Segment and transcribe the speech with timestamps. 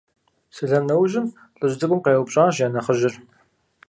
[0.55, 1.27] Сэлам нэужьым
[1.57, 3.13] лӀыжь цӀыкӀум къеупщӀащ я нэхъыжьыр.